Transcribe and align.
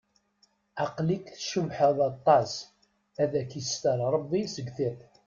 Aql-ik 0.83 1.25
tcebḥeḍ 1.31 1.97
aṭas, 2.11 2.51
ad 3.21 3.33
k-ister 3.49 3.99
rebbi 4.13 4.41
seg 4.55 4.67
tiṭ. 4.75 4.99